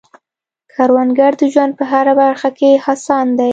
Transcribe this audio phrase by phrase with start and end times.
[0.73, 3.49] کروندګر د ژوند په هره برخه کې هڅاند دی